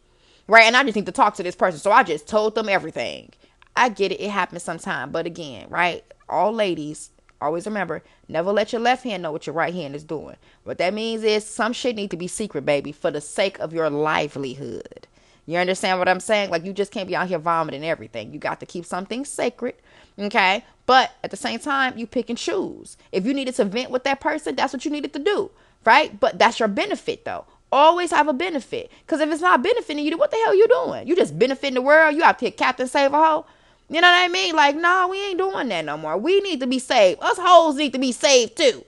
right? 0.48 0.64
And 0.64 0.76
I 0.76 0.82
just 0.82 0.96
need 0.96 1.06
to 1.06 1.12
talk 1.12 1.34
to 1.36 1.44
this 1.44 1.54
person, 1.54 1.78
so 1.78 1.92
I 1.92 2.02
just 2.02 2.26
told 2.26 2.56
them 2.56 2.68
everything. 2.68 3.30
I 3.76 3.88
get 3.88 4.10
it; 4.10 4.20
it 4.20 4.30
happens 4.30 4.64
sometime, 4.64 5.12
but 5.12 5.26
again, 5.26 5.66
right? 5.68 6.02
All 6.28 6.52
ladies, 6.52 7.10
always 7.40 7.66
remember, 7.66 8.02
never 8.28 8.52
let 8.52 8.73
your 8.73 8.81
left 8.81 9.05
hand 9.05 9.23
know 9.23 9.33
what 9.33 9.47
your 9.47 9.55
right 9.55 9.75
hand 9.75 9.95
is 9.95 10.05
doing. 10.05 10.37
What 10.64 10.78
that 10.78 10.95
means 10.95 11.23
is 11.23 11.45
some 11.47 11.73
shit 11.73 11.97
need 11.97 12.11
to 12.11 12.16
be 12.16 12.28
secret, 12.28 12.64
baby, 12.64 12.93
for 12.93 13.11
the 13.11 13.21
sake 13.21 13.59
of 13.59 13.73
your 13.73 13.90
livelihood. 13.90 15.07
You 15.47 15.59
understand 15.59 15.99
what 16.00 16.09
I'm 16.09 16.21
saying? 16.21 16.50
Like 16.50 16.64
you 16.64 16.73
just 16.73 16.93
can't 16.93 17.09
be 17.09 17.14
out 17.14 17.28
here 17.28 17.38
vomiting 17.38 17.85
everything. 17.85 18.33
You 18.33 18.38
got 18.38 18.61
to 18.61 18.66
keep 18.66 18.85
something 18.85 19.25
sacred. 19.25 19.76
Okay. 20.19 20.64
But 20.87 21.12
at 21.23 21.31
the 21.31 21.37
same 21.37 21.61
time, 21.61 21.97
you 21.97 22.07
pick 22.07 22.28
and 22.28 22.38
choose. 22.38 22.97
If 23.12 23.25
you 23.25 23.33
needed 23.33 23.55
to 23.57 23.64
vent 23.64 23.90
with 23.90 24.05
that 24.05 24.21
person, 24.21 24.57
that's 24.57 24.73
what 24.73 24.85
you 24.85 24.90
needed 24.90 25.12
to 25.12 25.19
do. 25.21 25.50
Right? 25.85 26.19
But 26.19 26.38
that's 26.38 26.59
your 26.59 26.69
benefit 26.69 27.25
though. 27.25 27.45
Always 27.71 28.11
have 28.11 28.28
a 28.28 28.33
benefit. 28.33 28.90
Because 29.05 29.21
if 29.21 29.31
it's 29.31 29.40
not 29.43 29.62
benefiting 29.62 30.05
you, 30.05 30.16
what 30.16 30.31
the 30.33 30.37
hell 30.37 30.57
you 30.57 30.66
doing? 30.66 31.07
You 31.07 31.14
just 31.14 31.38
benefiting 31.38 31.75
the 31.75 31.83
world. 31.83 32.16
You 32.16 32.25
out 32.25 32.40
here 32.40 32.50
Captain 32.50 32.88
Save 32.88 33.12
a 33.12 33.16
Hoe. 33.16 33.47
You 33.88 34.00
know 34.00 34.09
what 34.09 34.25
I 34.25 34.28
mean? 34.28 34.55
Like, 34.55 34.76
nah, 34.76 35.07
we 35.07 35.25
ain't 35.28 35.38
doing 35.38 35.69
that 35.69 35.85
no 35.85 35.97
more. 35.97 36.16
We 36.16 36.40
need 36.40 36.61
to 36.61 36.66
be 36.66 36.78
saved. 36.78 37.23
Us 37.23 37.38
hoes 37.38 37.76
need 37.76 37.93
to 37.93 37.99
be 37.99 38.12
saved 38.12 38.57
too. 38.57 38.85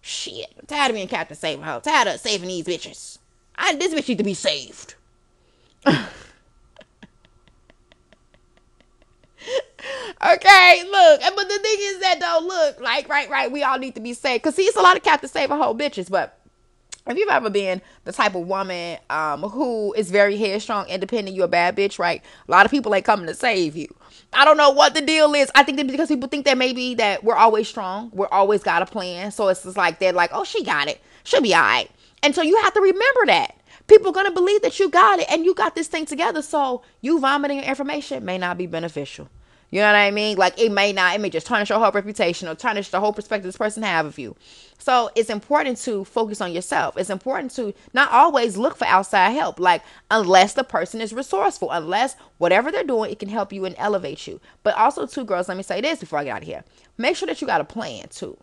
Shit. 0.00 0.52
I'm 0.58 0.66
tired 0.66 0.90
of 0.90 0.96
being 0.96 1.08
Captain 1.08 1.36
Save 1.36 1.60
a 1.60 1.64
Hoe. 1.64 1.80
Tired 1.80 2.08
of 2.08 2.20
saving 2.20 2.48
these 2.48 2.64
bitches. 2.66 3.18
I, 3.56 3.74
this 3.74 3.94
bitch 3.94 4.08
need 4.08 4.18
to 4.18 4.24
be 4.24 4.34
saved. 4.34 4.94
okay, 5.86 6.02
look, 10.84 11.20
but 11.20 11.48
the 11.48 11.58
thing 11.58 11.76
is 11.78 12.00
that 12.00 12.18
though, 12.20 12.46
look, 12.46 12.80
like 12.80 13.08
right, 13.08 13.28
right, 13.30 13.50
we 13.50 13.62
all 13.62 13.78
need 13.78 13.94
to 13.94 14.00
be 14.00 14.12
safe. 14.12 14.42
Cause 14.42 14.54
see, 14.54 14.64
it's 14.64 14.76
a 14.76 14.82
lot 14.82 14.96
of 14.96 15.02
Captain 15.02 15.28
Save 15.28 15.50
a 15.50 15.56
Hoe 15.56 15.74
bitches, 15.74 16.10
but 16.10 16.37
if 17.08 17.16
you've 17.16 17.28
ever 17.28 17.50
been 17.50 17.80
the 18.04 18.12
type 18.12 18.34
of 18.34 18.46
woman 18.46 18.98
um, 19.10 19.42
who 19.42 19.92
is 19.94 20.10
very 20.10 20.36
headstrong, 20.36 20.86
independent, 20.88 21.34
you're 21.34 21.46
a 21.46 21.48
bad 21.48 21.76
bitch, 21.76 21.98
right? 21.98 22.22
A 22.46 22.50
lot 22.50 22.66
of 22.66 22.70
people 22.70 22.94
ain't 22.94 23.04
coming 23.04 23.26
to 23.26 23.34
save 23.34 23.76
you. 23.76 23.88
I 24.32 24.44
don't 24.44 24.56
know 24.56 24.70
what 24.70 24.94
the 24.94 25.00
deal 25.00 25.34
is. 25.34 25.50
I 25.54 25.62
think 25.62 25.78
that 25.78 25.86
because 25.86 26.08
people 26.08 26.28
think 26.28 26.44
that 26.44 26.58
maybe 26.58 26.94
that 26.96 27.24
we're 27.24 27.34
always 27.34 27.68
strong, 27.68 28.10
we're 28.12 28.28
always 28.28 28.62
got 28.62 28.82
a 28.82 28.86
plan. 28.86 29.30
So 29.30 29.48
it's 29.48 29.62
just 29.62 29.76
like 29.76 29.98
they're 29.98 30.12
like, 30.12 30.30
oh, 30.32 30.44
she 30.44 30.62
got 30.64 30.88
it, 30.88 31.00
she'll 31.24 31.40
be 31.40 31.54
all 31.54 31.62
right. 31.62 31.90
And 32.22 32.34
so 32.34 32.42
you 32.42 32.60
have 32.62 32.74
to 32.74 32.80
remember 32.80 33.26
that 33.26 33.54
people 33.86 34.16
are 34.16 34.24
to 34.24 34.30
believe 34.30 34.62
that 34.62 34.78
you 34.78 34.90
got 34.90 35.18
it 35.18 35.30
and 35.30 35.44
you 35.44 35.54
got 35.54 35.74
this 35.74 35.88
thing 35.88 36.06
together. 36.06 36.42
So 36.42 36.82
you 37.00 37.18
vomiting 37.20 37.60
information 37.60 38.24
may 38.24 38.38
not 38.38 38.58
be 38.58 38.66
beneficial. 38.66 39.28
You 39.70 39.80
know 39.80 39.86
what 39.86 39.96
I 39.96 40.10
mean? 40.10 40.38
Like 40.38 40.58
it 40.58 40.72
may 40.72 40.92
not, 40.92 41.14
it 41.14 41.20
may 41.20 41.28
just 41.28 41.46
tarnish 41.46 41.68
your 41.68 41.78
whole 41.78 41.92
reputation 41.92 42.48
or 42.48 42.54
tarnish 42.54 42.88
the 42.88 43.00
whole 43.00 43.12
perspective 43.12 43.44
this 43.44 43.56
person 43.56 43.82
have 43.82 44.06
of 44.06 44.18
you. 44.18 44.34
So 44.78 45.10
it's 45.14 45.28
important 45.28 45.78
to 45.78 46.04
focus 46.04 46.40
on 46.40 46.52
yourself. 46.52 46.96
It's 46.96 47.10
important 47.10 47.50
to 47.56 47.74
not 47.92 48.10
always 48.10 48.56
look 48.56 48.76
for 48.76 48.86
outside 48.86 49.30
help. 49.30 49.60
Like 49.60 49.82
unless 50.10 50.54
the 50.54 50.64
person 50.64 51.00
is 51.00 51.12
resourceful, 51.12 51.70
unless 51.70 52.16
whatever 52.38 52.72
they're 52.72 52.84
doing, 52.84 53.10
it 53.10 53.18
can 53.18 53.28
help 53.28 53.52
you 53.52 53.66
and 53.66 53.74
elevate 53.78 54.26
you. 54.26 54.40
But 54.62 54.76
also, 54.76 55.06
two 55.06 55.24
girls, 55.24 55.48
let 55.48 55.56
me 55.56 55.62
say 55.62 55.80
this 55.80 56.00
before 56.00 56.20
I 56.20 56.24
get 56.24 56.36
out 56.36 56.42
of 56.42 56.48
here. 56.48 56.64
Make 56.96 57.16
sure 57.16 57.26
that 57.26 57.40
you 57.40 57.46
got 57.46 57.60
a 57.60 57.64
plan 57.64 58.08
too. 58.08 58.38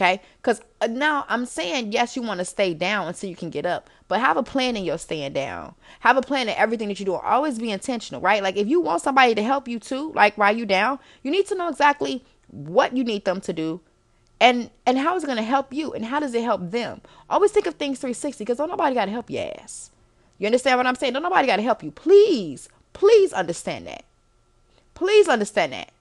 Okay. 0.00 0.22
Because 0.38 0.62
uh, 0.80 0.86
now 0.86 1.26
I'm 1.28 1.44
saying, 1.44 1.92
yes, 1.92 2.16
you 2.16 2.22
want 2.22 2.38
to 2.38 2.44
stay 2.46 2.72
down 2.72 3.08
until 3.08 3.28
you 3.28 3.36
can 3.36 3.50
get 3.50 3.66
up, 3.66 3.90
but 4.08 4.18
have 4.18 4.38
a 4.38 4.42
plan 4.42 4.76
in 4.76 4.84
your 4.84 4.96
staying 4.96 5.34
down. 5.34 5.74
Have 6.00 6.16
a 6.16 6.22
plan 6.22 6.48
in 6.48 6.54
everything 6.56 6.88
that 6.88 6.98
you 6.98 7.04
do. 7.04 7.14
Always 7.14 7.58
be 7.58 7.70
intentional, 7.70 8.22
right? 8.22 8.42
Like 8.42 8.56
if 8.56 8.66
you 8.66 8.80
want 8.80 9.02
somebody 9.02 9.34
to 9.34 9.42
help 9.42 9.68
you 9.68 9.78
too, 9.78 10.12
like 10.14 10.38
while 10.38 10.56
you 10.56 10.64
down, 10.64 11.00
you 11.22 11.30
need 11.30 11.46
to 11.48 11.54
know 11.54 11.68
exactly 11.68 12.24
what 12.48 12.96
you 12.96 13.04
need 13.04 13.26
them 13.26 13.42
to 13.42 13.52
do 13.52 13.80
and 14.40 14.70
and 14.86 14.98
how 14.98 15.14
it's 15.14 15.24
going 15.24 15.36
to 15.36 15.42
help 15.42 15.72
you 15.72 15.92
and 15.92 16.04
how 16.06 16.18
does 16.18 16.34
it 16.34 16.42
help 16.42 16.70
them 16.70 17.00
always 17.28 17.52
think 17.52 17.66
of 17.66 17.74
things 17.74 17.98
360 17.98 18.42
because 18.42 18.56
don't 18.56 18.70
nobody 18.70 18.94
got 18.94 19.04
to 19.04 19.10
help 19.10 19.30
your 19.30 19.52
ass 19.60 19.90
you 20.38 20.46
understand 20.46 20.78
what 20.78 20.86
i'm 20.86 20.96
saying 20.96 21.12
don't 21.12 21.22
nobody 21.22 21.46
got 21.46 21.56
to 21.56 21.62
help 21.62 21.82
you 21.82 21.90
please 21.90 22.68
please 22.92 23.32
understand 23.32 23.86
that 23.86 24.04
please 24.94 25.28
understand 25.28 25.72
that 25.72 25.92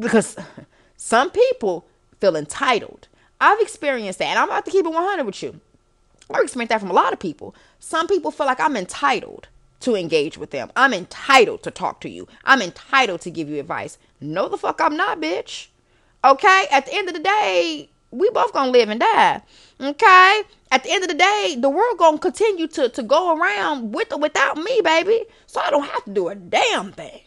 because 0.00 0.36
some 0.96 1.30
people 1.30 1.86
feel 2.20 2.34
entitled 2.34 3.06
I've 3.40 3.60
experienced 3.60 4.18
that, 4.18 4.28
and 4.28 4.38
I'm 4.38 4.48
about 4.48 4.64
to 4.64 4.70
keep 4.70 4.84
it 4.84 4.92
100 4.92 5.24
with 5.24 5.42
you. 5.42 5.60
I've 6.30 6.42
experienced 6.42 6.70
that 6.70 6.80
from 6.80 6.90
a 6.90 6.94
lot 6.94 7.12
of 7.12 7.18
people. 7.18 7.54
Some 7.78 8.06
people 8.06 8.30
feel 8.30 8.46
like 8.46 8.60
I'm 8.60 8.76
entitled 8.76 9.48
to 9.80 9.94
engage 9.94 10.36
with 10.36 10.50
them. 10.50 10.70
I'm 10.76 10.92
entitled 10.92 11.62
to 11.62 11.70
talk 11.70 12.00
to 12.00 12.10
you. 12.10 12.26
I'm 12.44 12.60
entitled 12.60 13.20
to 13.22 13.30
give 13.30 13.48
you 13.48 13.60
advice. 13.60 13.98
No, 14.20 14.48
the 14.48 14.58
fuck 14.58 14.80
I'm 14.80 14.96
not, 14.96 15.20
bitch. 15.20 15.68
Okay? 16.24 16.66
At 16.70 16.86
the 16.86 16.94
end 16.94 17.08
of 17.08 17.14
the 17.14 17.20
day, 17.20 17.88
we 18.10 18.28
both 18.30 18.52
gonna 18.52 18.70
live 18.70 18.88
and 18.88 19.00
die. 19.00 19.42
Okay? 19.80 20.42
At 20.70 20.82
the 20.82 20.90
end 20.90 21.04
of 21.04 21.08
the 21.08 21.14
day, 21.14 21.56
the 21.58 21.70
world 21.70 21.98
gonna 21.98 22.18
continue 22.18 22.66
to, 22.68 22.88
to 22.88 23.02
go 23.02 23.38
around 23.38 23.92
with 23.94 24.12
or 24.12 24.18
without 24.18 24.56
me, 24.56 24.80
baby. 24.82 25.24
So 25.46 25.60
I 25.60 25.70
don't 25.70 25.88
have 25.88 26.04
to 26.04 26.12
do 26.12 26.28
a 26.28 26.34
damn 26.34 26.92
thing. 26.92 27.20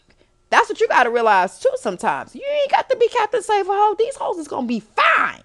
That's 0.50 0.68
what 0.68 0.80
you 0.80 0.88
gotta 0.88 1.10
realize 1.10 1.58
too 1.58 1.70
sometimes. 1.76 2.34
You 2.34 2.44
ain't 2.60 2.70
got 2.70 2.90
to 2.90 2.96
be 2.96 3.08
Captain 3.08 3.42
Save 3.42 3.66
a 3.68 3.72
Hoe. 3.72 3.96
These 3.98 4.16
hoes 4.16 4.36
is 4.36 4.48
gonna 4.48 4.66
be 4.66 4.80
fine. 4.80 5.42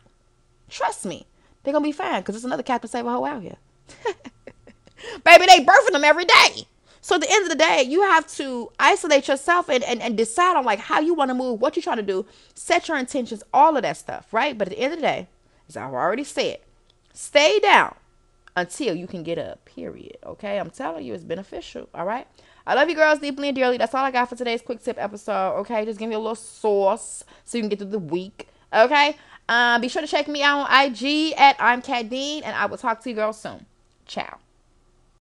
Trust 0.69 1.05
me, 1.05 1.25
they're 1.63 1.73
gonna 1.73 1.83
be 1.83 1.91
fine 1.91 2.21
because 2.21 2.35
there's 2.35 2.45
another 2.45 2.63
Captain 2.63 2.89
Save 2.89 3.05
a 3.05 3.11
Hoe 3.11 3.25
out 3.25 3.41
here. 3.41 3.57
Baby, 5.23 5.45
they 5.45 5.63
birthing 5.63 5.91
them 5.91 6.03
every 6.03 6.25
day. 6.25 6.67
So 7.01 7.15
at 7.15 7.21
the 7.21 7.31
end 7.31 7.43
of 7.43 7.49
the 7.49 7.55
day, 7.55 7.83
you 7.87 8.01
have 8.01 8.27
to 8.35 8.69
isolate 8.79 9.27
yourself 9.29 9.69
and, 9.69 9.83
and, 9.83 10.01
and 10.01 10.17
decide 10.17 10.57
on 10.57 10.65
like 10.65 10.79
how 10.79 10.99
you 10.99 11.13
want 11.13 11.29
to 11.29 11.35
move, 11.35 11.61
what 11.61 11.75
you're 11.75 11.83
trying 11.83 11.97
to 11.97 12.03
do, 12.03 12.25
set 12.53 12.89
your 12.89 12.97
intentions, 12.97 13.43
all 13.53 13.77
of 13.77 13.83
that 13.83 13.95
stuff, 13.95 14.33
right? 14.33 14.57
But 14.57 14.67
at 14.67 14.75
the 14.75 14.79
end 14.79 14.93
of 14.93 14.99
the 14.99 15.05
day, 15.05 15.27
as 15.69 15.77
I've 15.77 15.93
already 15.93 16.25
said, 16.25 16.57
stay 17.13 17.59
down 17.59 17.95
until 18.57 18.95
you 18.95 19.07
can 19.07 19.23
get 19.23 19.37
up. 19.37 19.63
Period. 19.63 20.17
Okay, 20.25 20.59
I'm 20.59 20.69
telling 20.69 21.05
you, 21.05 21.13
it's 21.13 21.23
beneficial. 21.23 21.87
All 21.93 22.05
right. 22.05 22.27
I 22.65 22.73
love 22.73 22.89
you 22.89 22.95
girls 22.95 23.19
deeply 23.19 23.47
and 23.47 23.55
dearly. 23.55 23.77
That's 23.77 23.95
all 23.95 24.03
I 24.03 24.11
got 24.11 24.27
for 24.27 24.35
today's 24.35 24.61
quick 24.61 24.83
tip 24.83 24.97
episode. 24.99 25.55
Okay, 25.59 25.85
just 25.85 25.99
give 25.99 26.09
me 26.09 26.15
a 26.15 26.19
little 26.19 26.35
sauce 26.35 27.23
so 27.45 27.57
you 27.57 27.61
can 27.61 27.69
get 27.69 27.79
through 27.79 27.91
the 27.91 27.99
week. 27.99 28.49
Okay. 28.73 29.15
Um, 29.49 29.81
be 29.81 29.87
sure 29.87 30.01
to 30.01 30.07
check 30.07 30.27
me 30.27 30.43
out 30.43 30.69
on 30.69 30.85
IG 30.85 31.33
at 31.37 31.55
I'm 31.59 31.81
Cat 31.81 32.09
Dean, 32.09 32.43
and 32.43 32.55
I 32.55 32.65
will 32.65 32.77
talk 32.77 33.01
to 33.03 33.09
you 33.09 33.15
girls 33.15 33.39
soon. 33.39 33.65
Ciao. 34.05 34.39